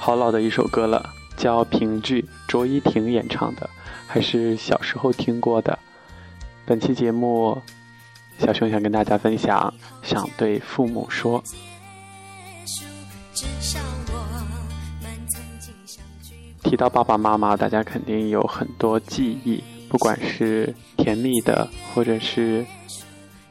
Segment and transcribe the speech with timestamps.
[0.00, 3.68] 好老的一首歌了，叫《凭据》，卓依婷演唱的，
[4.06, 5.78] 还是小时候听过的。
[6.64, 7.60] 本期节目，
[8.38, 11.42] 小熊想跟大家分享，想对父母说。
[16.62, 22.64] 提到爸爸妈妈，大家肯定有很多记忆，不管是甜蜜的，或者是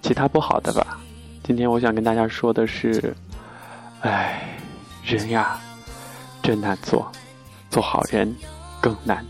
[0.01, 0.99] 其他不好的吧。
[1.43, 3.13] 今天我想跟大家说的是，
[4.01, 4.57] 哎，
[5.03, 5.59] 人呀。
[6.47, 7.11] 真难做，
[7.69, 8.33] 做好人
[8.79, 9.21] 更难。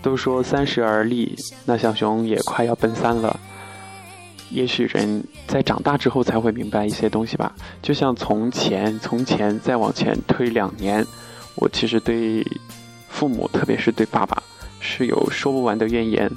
[0.00, 1.36] 都说三十而立，
[1.66, 3.38] 那小熊也快要奔三了。
[4.48, 7.54] 也许人在长大之后才会明白一些东西吧。
[7.82, 11.04] 就像从前，从前再往前推两年，
[11.56, 12.42] 我其实对
[13.10, 14.42] 父母，特别是对爸爸，
[14.80, 16.30] 是有说不完的怨言。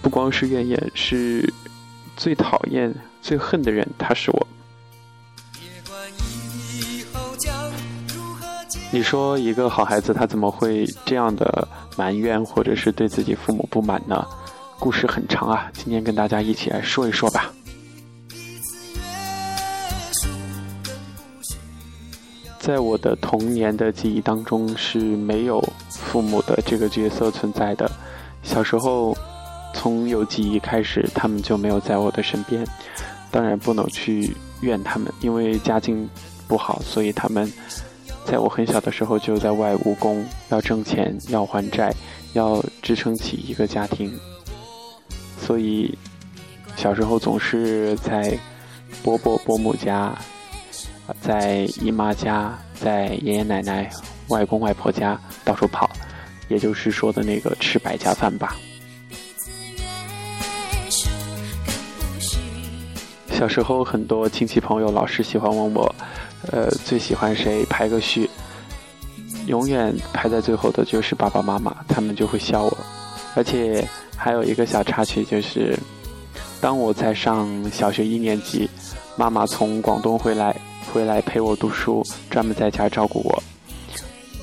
[0.00, 1.52] 不光是怨言，是
[2.16, 2.94] 最讨厌。
[3.22, 4.46] 最恨的人，他是我。
[8.92, 14.26] 你说一个好孩子，他怎么会这样的埋怨，或者是对自己父母不满呢？
[14.78, 17.52] 故事很长啊，今天跟大家一起来说一说吧。
[22.58, 27.90] 在我的童年的记忆当中是没有父母的这个角色存在的。
[28.42, 29.16] 小时候，
[29.72, 32.66] 从有记忆开始，他们就没有在我的身边。
[33.30, 36.08] 当然不能去怨他们，因为家境
[36.48, 37.50] 不好，所以他们
[38.24, 41.94] 在我很小的时候就在外务工，要挣钱，要还债，
[42.32, 44.12] 要支撑起一个家庭。
[45.38, 45.96] 所以
[46.76, 48.36] 小时候总是在
[49.02, 50.12] 伯伯伯母家，
[51.20, 53.88] 在姨妈家，在爷爷奶奶、
[54.26, 55.88] 外公外婆家到处跑，
[56.48, 58.56] 也就是说的那个吃百家饭吧。
[63.40, 65.94] 小时候，很多亲戚朋友老是喜欢问我，
[66.52, 68.28] 呃，最喜欢谁排个序，
[69.46, 72.78] 永远排在最后的就是爸爸妈妈，他们就会笑我。
[73.34, 73.82] 而且
[74.14, 75.74] 还有一个小插曲，就是
[76.60, 78.68] 当我在上小学一年级，
[79.16, 80.54] 妈妈从广东回来，
[80.92, 83.42] 回来陪我读书，专门在家照顾我。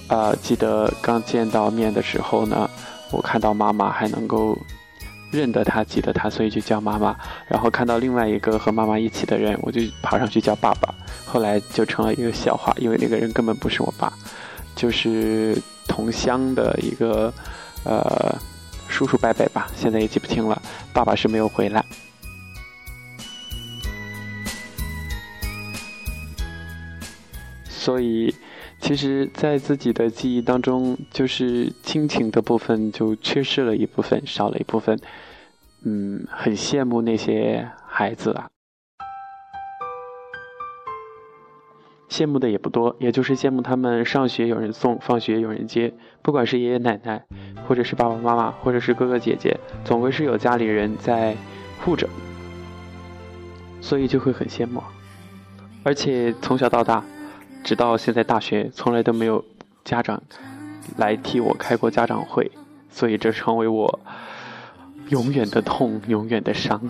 [0.08, 2.68] 呃，记得刚见到面的时候呢，
[3.12, 4.58] 我看到妈妈还能够。
[5.32, 7.16] 认得他，记得他，所以就叫妈妈。
[7.48, 10.94] 然后看到另外一个和妈妈一起的人，我就跑上去叫爸爸。
[11.26, 14.12] 后来就成了一个笑话，因为那个人根本不是我爸，
[14.76, 17.34] 就是同乡的一个
[17.84, 18.36] 呃
[18.88, 20.62] 叔叔伯伯吧，现在也记不清了。
[20.94, 21.86] 爸爸是没有回来，
[27.70, 28.34] 所以
[28.80, 34.98] 其实，在自己的记忆当中，就是亲情的部分就缺失了一部分，少了一部分。
[35.84, 38.50] 嗯，很羡慕那些孩子啊，
[42.10, 47.26] 羡慕的也不多，也就是羡慕他们上学有人送，放学有人接，不管是爷爷奶奶，
[47.68, 51.36] 或者是爸爸妈妈，或者是哥哥姐姐，总归是有家里人在
[51.84, 52.08] 护着，
[53.82, 54.82] 所以就会很羡慕。
[55.84, 57.04] 而且从小到大，
[57.64, 59.44] 直到现在大学，从来都没有
[59.84, 60.22] 家长
[60.98, 62.52] 来替我开过家长会，
[62.90, 64.00] 所以这成为我。
[65.10, 66.82] 永远的痛，永远的伤。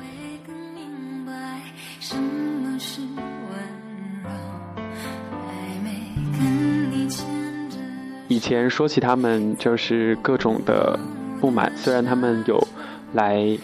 [8.28, 11.00] 以前说起他们，就是各种的
[11.40, 11.72] 不满。
[11.78, 12.68] 虽然他们有
[13.14, 13.56] 来，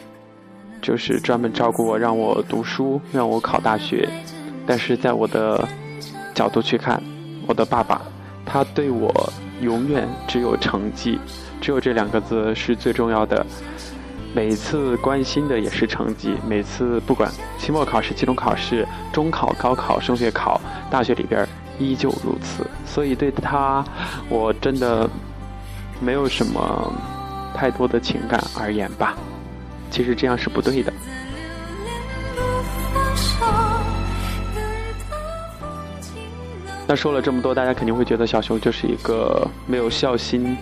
[0.83, 4.07] 就是专门照顾我，让我读书，让我考大学，
[4.67, 5.67] 但是在我的
[6.33, 7.01] 角度去看，
[7.47, 8.01] 我的爸爸，
[8.45, 9.11] 他对我
[9.61, 11.19] 永远只有成绩，
[11.61, 13.45] 只有这两个字是最重要的。
[14.35, 20.59] 每次关心的也是成绩，每次不管期末考试、期中考试、中考、高考、升学考、
[20.89, 21.47] 大学里边
[21.77, 22.65] 依旧如此。
[22.85, 23.83] 所以对他，
[24.29, 25.09] 我真的
[25.99, 26.93] 没有什么
[27.55, 29.15] 太多的情感而言吧。
[29.91, 30.92] 其实这样是不对的。
[36.95, 40.57] 说了这么多，大家肯定会觉得小熊就是一个没有孝心，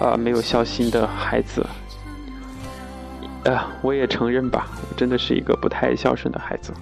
[0.00, 1.66] 呃，没有孝心的孩子。
[3.44, 6.72] 啊，我也承认吧，我真的是一个不太孝顺的孩子。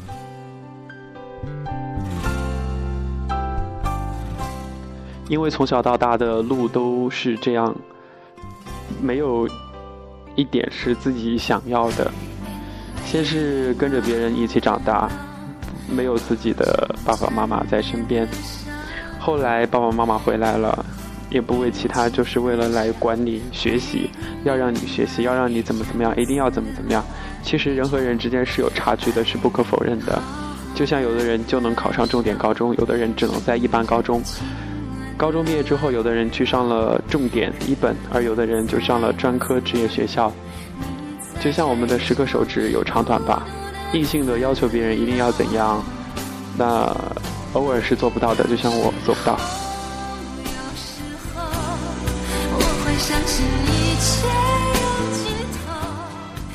[5.28, 7.74] 因为从小到大的路都是这样，
[9.00, 9.48] 没有
[10.34, 12.10] 一点是自己想要的。
[13.04, 15.08] 先是跟着别人一起长大，
[15.88, 18.28] 没有自己的爸爸妈妈在身边。
[19.18, 20.84] 后来爸爸妈妈回来了。
[21.28, 24.08] 也不为其他，就是为了来管你学习，
[24.44, 27.04] 要让你学习，要让你怎么怎么样，一定要怎么怎么样。
[27.42, 30.22] 其实人和人之间是有差距的，是不可否认的。
[30.72, 34.22] 就像有的人就能考上重点高中，有的人只能在一般高中。
[35.16, 40.32] 高中毕业之后，有的人去上了重点一本，而有的人就上了专科职业学校。
[41.40, 43.44] 就像我们的十个手指有长短吧，
[43.92, 45.82] 硬性的要求别人一定要怎样，
[46.56, 46.94] 那
[47.54, 48.44] 偶尔是做不到的。
[48.44, 49.38] 就像我做不到。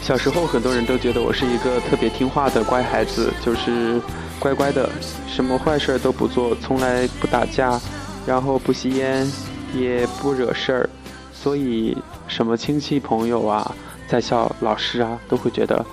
[0.01, 4.01] 小时候，很多人都觉得我是一个特别听话的乖孩子，就是
[4.39, 4.89] 乖乖的，
[5.27, 7.79] 什么坏事儿都不做，从来不打架，
[8.25, 9.25] 然后不吸烟，
[9.73, 10.89] 也不惹事儿，
[11.31, 11.95] 所以
[12.27, 13.73] 什么亲戚朋友啊，
[14.09, 15.85] 在校老师啊，都会觉得，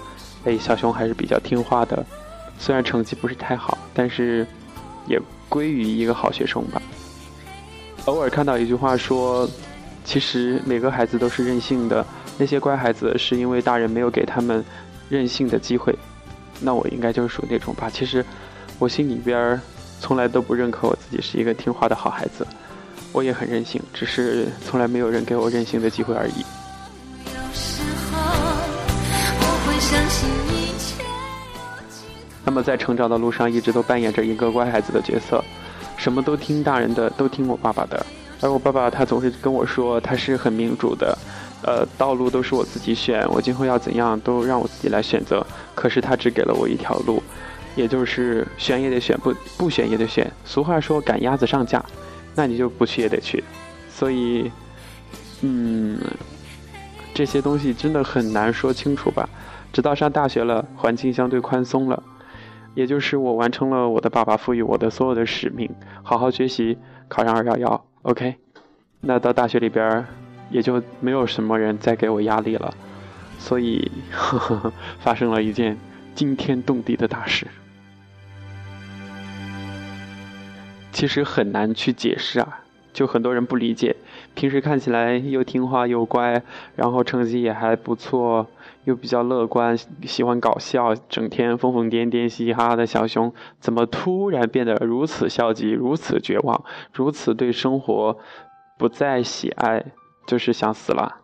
[0.45, 2.05] 哎，小熊还是比较听话的，
[2.59, 4.47] 虽然成绩不是太好，但是
[5.07, 6.81] 也归于一个好学生吧。
[8.07, 9.49] 偶尔看到一句话说，
[10.05, 12.05] 其实每个孩子都是任性的。
[12.39, 14.65] 那些乖孩子是因为大人没有给他们
[15.09, 15.95] 任性的机会，
[16.61, 17.91] 那我应该就是属那种吧。
[17.93, 18.25] 其实
[18.79, 19.61] 我心里边
[20.01, 22.47] 从来都不认可我自己是一个听话的好孩子，
[23.13, 26.45] 我也很任性，只是从来没有人给我任性的机会而已。
[29.89, 31.03] 相信一切
[32.45, 35.43] 那么在成长的路上，一直都扮演着一个乖孩子的角色，
[35.97, 38.05] 什么都听大人的，都听我爸爸的。
[38.43, 41.17] 而我爸爸他总是跟我说，他是很民主的。
[41.63, 45.45] 呃，道路都是我自己选，我今后要怎样都让我自己来选择。
[45.75, 47.23] 可是他只给了我一条路，
[47.75, 50.31] 也就是选也得选，不不选也得选。
[50.45, 51.83] 俗话说赶鸭子上架，
[52.35, 53.43] 那你就不去也得去。
[53.91, 54.53] 所以，
[55.41, 55.99] 嗯，
[57.15, 59.27] 这些东西真的很难说清楚吧。
[59.73, 62.03] 直到上大学了，环境相对宽松了，
[62.75, 65.71] 也就是我完成了我的爸爸赋予我的所有的使命，
[66.03, 66.79] 好好学习，
[67.09, 67.85] 考上二幺幺。
[68.03, 68.37] OK，
[69.01, 70.07] 那到大学里边。
[70.51, 72.73] 也就没有什么人再给我压力了，
[73.39, 75.77] 所以呵 呵发生了一件
[76.15, 77.47] 惊天动地的大事。
[80.91, 82.61] 其实很难去解释啊，
[82.95, 83.95] 就很多人不理解。
[84.35, 86.43] 平时看起来又听话又乖，
[86.77, 88.47] 然后成绩也还不错，
[88.85, 98.19] 又比较乐观，喜欢搞笑，整天疯疯癫癫、嘻嘻哈哈的小熊，怎么突然变得如此消极、如此绝望、如此对生活
[98.79, 99.85] 不再喜爱？
[100.27, 101.23] 就是想死了，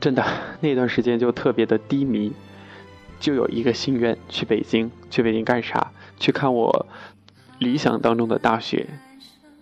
[0.00, 0.24] 真的
[0.60, 2.32] 那段时间就特别的低迷，
[3.24, 5.92] 就有一个心愿去北京，去北京干啥？
[6.18, 6.86] 去看我
[7.58, 8.86] 理想当中的大学，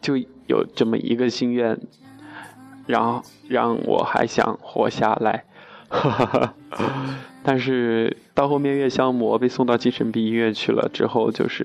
[0.01, 0.17] 就
[0.49, 1.79] 有这么一个心愿，
[2.89, 5.45] 然后让我还想活下来。
[7.45, 11.65] 但是到后面岳相魔被送到精神病医院去了之后，就是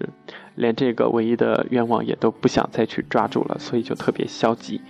[0.54, 4.82] 连这个唯一的愿望也都不想再去抓住了，所以就特别消极，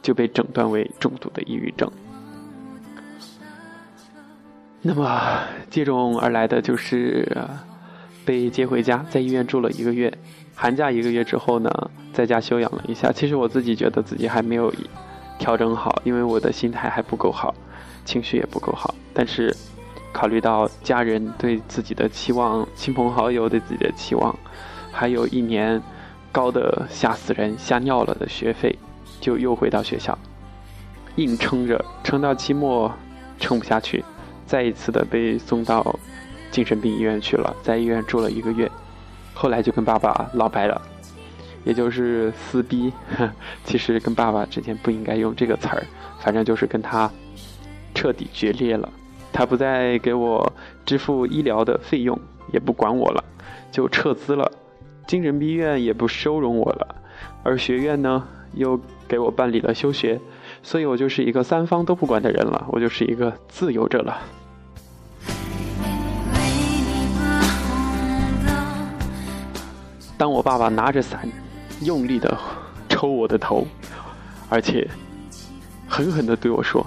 [0.00, 1.92] 就被诊断为重度的抑郁症。
[4.82, 5.40] 那么
[5.70, 7.30] 接踵而来的就是
[8.24, 10.12] 被接回家，在医院住了一个月，
[10.54, 11.70] 寒假一个月之后呢，
[12.12, 13.10] 在家休养了一下。
[13.10, 14.72] 其实我自己觉得自己还没有
[15.38, 17.54] 调整好，因为我的心态还不够好。
[18.04, 19.54] 情绪也不够好，但是
[20.14, 24.34] 考虑到家人对自己的期望、亲朋好友对自己的期望，
[24.90, 25.82] 还有一年
[26.32, 28.78] 高的吓死人、吓尿了的学费，
[29.20, 30.16] 就又回到学校，
[31.16, 32.90] 硬撑着，撑到期末
[33.38, 34.02] 撑不下去，
[34.48, 35.96] 再一次的被送到
[36.50, 38.68] 精神病医院去了，在医院住了一个月，
[39.32, 40.82] 后来就跟爸爸闹掰了，
[41.64, 42.92] 也就是撕逼。
[43.64, 45.86] 其实跟爸爸之间不应该用这个词儿，
[46.18, 47.08] 反正就是跟他。
[47.94, 48.88] 彻底决裂了，
[49.32, 50.52] 他不再给我
[50.86, 52.16] 支付医疗的费用，
[52.52, 53.24] 也不管我了，
[53.72, 54.52] 就撤资了。
[55.08, 56.94] 精神病院也不收容我了，
[57.42, 60.20] 而学院呢，又给我办理了休学，
[60.62, 64.20] 所以我就是一个三方都不管的人了，我就是一个自由者了。
[70.16, 71.28] 当我爸爸拿着伞，
[71.82, 72.36] 用力的
[72.88, 73.66] 抽我的头，
[74.48, 74.88] 而且
[75.88, 76.84] 狠狠的对我说。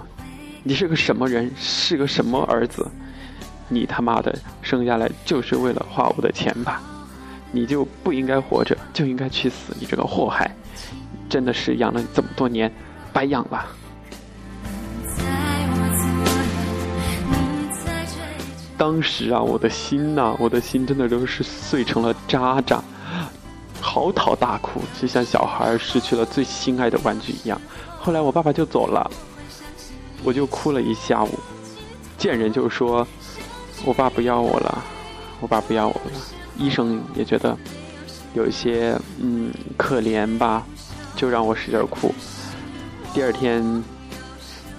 [0.64, 1.50] 你是个什么人？
[1.58, 2.86] 是个什么儿子？
[3.68, 6.82] 你他妈的生下来就是为了花我的钱吧？
[7.52, 9.74] 你就不应该活着，就应该去死！
[9.80, 10.54] 你这个祸害，
[11.30, 12.72] 真的是养了你这么多年，
[13.14, 13.66] 白养了。
[18.78, 22.84] 当时啊，我的心呐，我的心真的都是碎成了渣渣，
[23.80, 27.62] 嚎啕大哭，就像小孩失去了最心爱的玩具一样。
[28.00, 29.10] 后来我爸爸就走了。
[30.24, 31.40] 我就哭了一下午，
[32.16, 33.08] 见人就说
[33.84, 34.84] ：“我爸不要我了，
[35.40, 36.12] 我爸不要我了。”
[36.58, 37.58] 医生也觉得
[38.36, 40.64] 有一些嗯可怜吧，
[41.16, 42.14] 就让我使劲哭。
[43.14, 43.62] 第二天，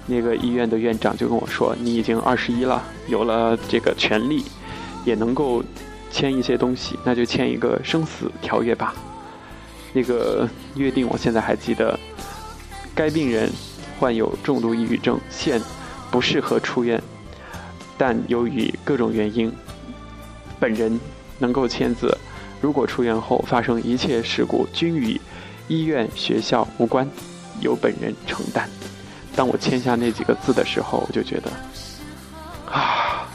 [0.07, 4.43] 那个医院的院长就跟我说：“你已经二十一了，有了这个权利，
[5.05, 5.63] 也能够
[6.11, 8.95] 签一些东西，那就签一个生死条约吧。”
[9.93, 11.99] 那个约定我现在还记得。
[12.95, 13.51] 该病人
[13.99, 15.61] 患有重度抑郁症，现
[16.11, 17.03] 不适合出院，
[17.99, 19.53] 但由于各种原因，
[20.59, 20.99] 本人
[21.39, 22.17] 能够签字。
[22.61, 25.21] 如果出院后发生一切事故，均与
[25.69, 27.09] 医院、学校无关，
[27.63, 28.69] 由本人承担。
[29.35, 31.51] 当我签下那几个字的时候，我就觉得，
[32.71, 33.27] 啊，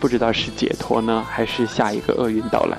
[0.00, 2.76] 不知道是解脱呢，还是下一个厄运到来。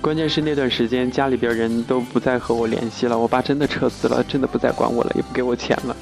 [0.00, 5.94] 关键是那段时间家里边人都不再和我联系了，我爸真的撤资了，真的不再管我了，也不给我钱了。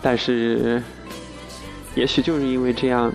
[0.00, 0.82] 但是，
[1.94, 3.12] 也许就是因为这样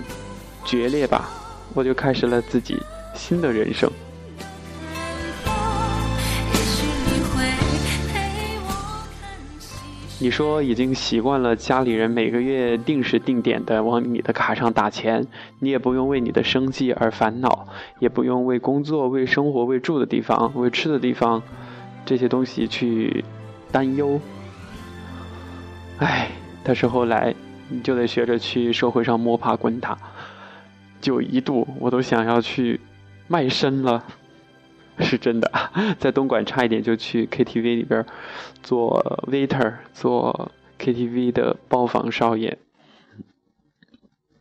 [0.63, 1.32] 决裂吧，
[1.74, 2.78] 我就开始了自己
[3.16, 3.92] 新的人生。
[10.24, 15.27] 你说已经习惯了家里人每个月定时定点的往你的卡上打钱，
[15.60, 17.68] 你也不用为你的生计而烦恼，
[18.00, 21.44] 也不用为工作、为生活、为住的地方、为吃的地方
[22.06, 23.25] 这些东西去
[23.70, 24.18] 担忧。
[25.98, 26.30] 唉，
[26.63, 27.36] 但是后来
[27.68, 29.98] 你就得学着去社会上摸爬滚打，
[31.01, 32.80] 就一度我都想要去
[33.27, 34.01] 卖身了。
[35.00, 35.51] 是真的，
[36.00, 38.05] 在东莞差一点就去 KTV 里边
[38.62, 42.57] 做 waiter，做 KTV 的包房少爷。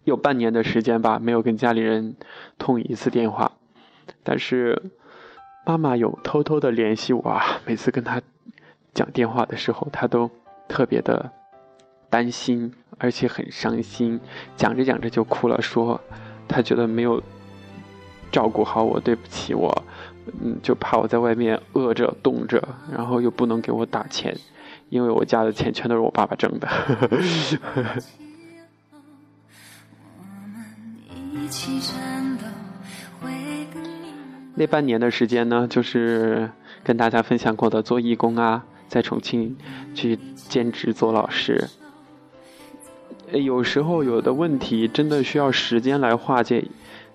[0.05, 2.17] 有半年的时间吧，没有跟家里人
[2.59, 3.53] 通一次电话，
[4.25, 4.91] 但是
[5.65, 7.61] 妈妈有偷偷的联系我啊。
[7.65, 8.21] 每次跟她
[8.93, 10.31] 讲电话的时候，她都
[10.69, 11.31] 特别的
[12.11, 14.21] 担心，而且很伤心，
[14.57, 16.01] 讲着讲着就哭了，说
[16.49, 17.23] 她觉得没有
[18.33, 19.85] 照顾好我，对不起我。
[20.41, 24.37] 嗯，就怕我在外面饿着冻着，然后又不能给我打钱，
[24.89, 26.69] 因为我家的钱全都是我爸爸挣的。
[34.55, 36.51] 那半年的时间呢，就是
[36.85, 39.57] 跟大家分享过的做义工啊，在重庆
[39.95, 41.69] 去兼职做老师。
[43.33, 46.67] 有时候有的问题真的需要时间来化解。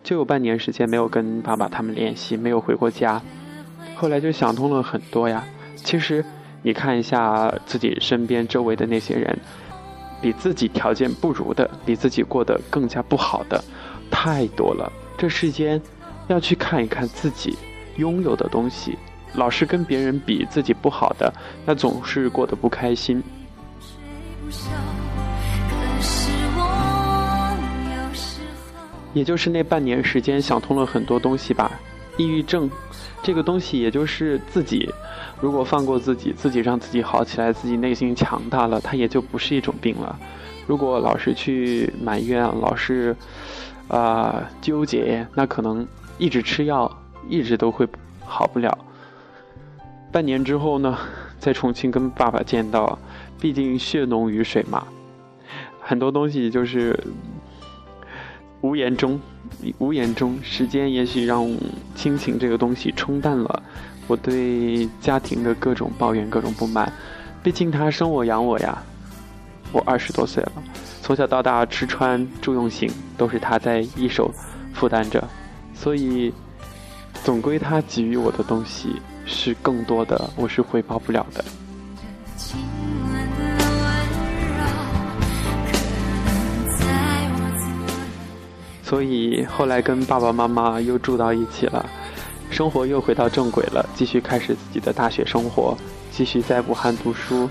[0.07, 3.21] 就有半年时间没有跟爸爸他们联系，没有回过家。
[3.93, 5.43] 后来就想通了很多呀。
[5.75, 6.23] 其实
[6.61, 9.37] 你看一下自己身边周围的那些人，
[10.21, 13.61] 比自己条件不如的，比自己过得更加不好的，
[14.09, 14.89] 太多了。
[15.17, 15.81] 这世间
[16.29, 17.57] 要去看一看自己
[17.97, 18.97] 拥有的东西，
[19.33, 21.33] 老是跟别人比自己不好的，
[21.65, 23.21] 那总是过得不开心。
[29.13, 31.71] 也就是那半年时间，想通了很多东西吧。
[32.17, 32.69] 抑郁症，
[33.21, 34.89] 这个东西，也就是自己，
[35.39, 40.17] 如果放过自己，自己让自己好起来，自己内心强大了，它也就不是一种病了。
[40.65, 43.15] 如果老是去埋怨，老是，
[43.87, 45.87] 啊纠结，那可能
[46.17, 46.91] 一直吃药，
[47.29, 47.87] 一直都会
[48.25, 48.75] 好不了。
[50.11, 50.97] 半年之后呢，
[51.37, 52.97] 在重庆跟爸爸见到，
[53.39, 54.87] 毕竟血浓于水嘛，
[55.79, 56.99] 很多东西就是。
[58.61, 59.19] 无言中，
[59.77, 61.47] 无言中，时间也许让
[61.95, 63.63] 亲情这个东西冲淡了
[64.07, 66.91] 我对家庭的各种抱怨、各种不满。
[67.43, 68.81] 毕竟他生我养我呀，
[69.71, 70.51] 我二十多岁了，
[71.01, 74.33] 从小到大吃穿住用行都是他在一手
[74.73, 75.23] 负担着，
[75.73, 76.33] 所以
[77.23, 81.45] 总归他给予我的东西是更多的，我是回报不了的。
[88.87, 91.85] 所以后来跟爸爸妈妈又住到一起了，
[92.49, 95.77] 生活又回到正轨了，继续开始自己的大学生活，
[96.09, 97.49] 继续在武汉读书。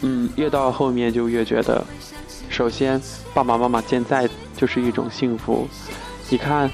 [0.00, 1.84] 嗯，越到后面就越觉得，
[2.48, 2.98] 首先
[3.34, 5.68] 爸爸妈妈健在就是一种幸福。
[6.30, 6.70] 你看，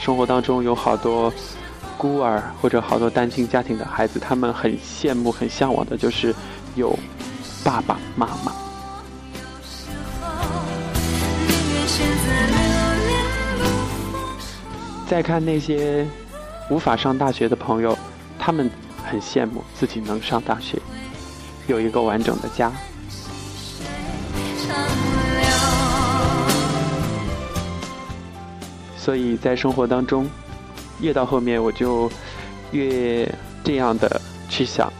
[0.00, 1.30] 生活当中有好多
[1.98, 6.34] 孤儿或者好多单亲家庭的孩子，他们很羡慕、很向往的就是
[6.76, 6.98] 有
[7.62, 8.52] 爸爸妈妈。
[15.06, 16.06] 再看那些
[16.70, 17.96] 无法上大学的朋友，
[18.38, 18.70] 他们
[19.04, 20.78] 很羡慕自己能上大学，
[21.66, 22.70] 有一个完整的家。
[28.96, 30.28] 所以在生活当中，
[31.00, 32.10] 越到后面我就
[32.72, 33.26] 越
[33.64, 34.92] 这样的去想，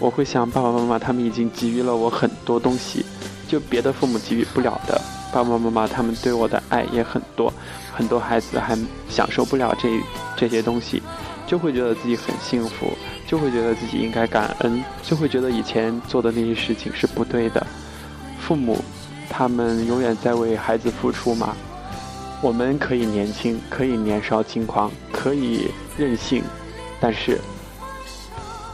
[0.00, 3.06] 我会想爸爸妈妈他们已经给予了我很多东西，
[3.46, 5.00] 就别的父母给予不了的。
[5.32, 7.52] 爸爸妈妈他们对我的爱也很多，
[7.94, 8.76] 很多孩子还
[9.08, 9.88] 享受不了这
[10.36, 11.02] 这些东西，
[11.46, 12.86] 就会觉得自己很幸福，
[13.26, 17.66] 就会觉得自己应该感恩，就会觉得以前做的那些事情是不对的。
[18.38, 18.82] 父母，
[19.28, 21.56] 他们永远在为孩子付出嘛。
[22.42, 26.44] 我们可以年轻，可以年少轻狂，可以任性，
[27.00, 27.40] 但是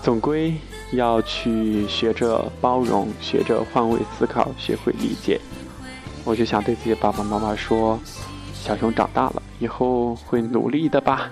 [0.03, 0.55] 总归
[0.93, 5.41] 要去学着包容，学着换位思考，学会理解。
[6.25, 7.99] 我就想对自己的爸爸妈妈说
[8.55, 11.29] ：“小熊长大了以后会努力的吧，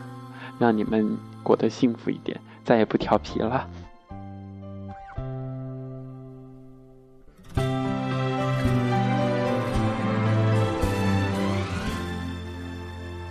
[0.59, 3.67] 让你们过得幸福一点，再也不调皮了。”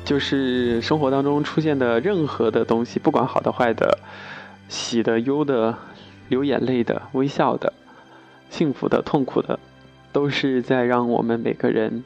[0.06, 4.00] 就是生活当中出现的任何的东西，不管好的坏的、
[4.68, 5.78] 喜的忧的、
[6.30, 7.72] 流眼泪的、微笑的、
[8.50, 9.60] 幸福的、痛苦的，
[10.12, 12.04] 都是在让我们每个人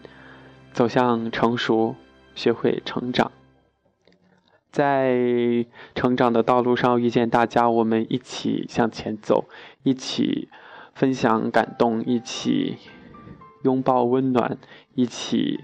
[0.71, 1.95] 走向成熟，
[2.35, 3.31] 学会成长。
[4.71, 9.45] 在成长的道路上遇见大家，我们一起向前走，
[9.83, 10.49] 一起
[10.95, 12.77] 分享感动，一起
[13.61, 14.57] 拥抱温暖，
[14.95, 15.63] 一起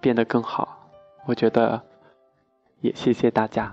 [0.00, 0.90] 变得更好。
[1.26, 1.82] 我觉得，
[2.80, 3.72] 也谢谢大家。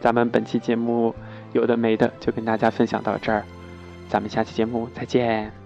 [0.00, 1.14] 咱们本期节目
[1.52, 3.44] 有的没的就跟大家分享到这儿，
[4.08, 5.61] 咱们下期节目再见。